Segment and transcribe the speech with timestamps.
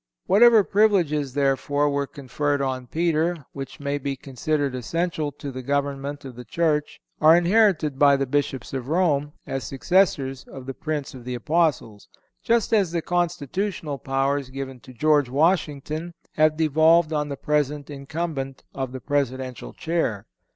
[0.25, 6.25] Whatever privileges, therefore, were conferred on Peter which may be considered essential to the government
[6.25, 11.13] of the Church are inherited by the Bishops of Rome, as successors of the Prince
[11.13, 12.07] of the Apostles;
[12.41, 18.63] just as the constitutional powers given to George Washington have devolved on the present incumbent
[18.73, 20.25] of the Presidential chair.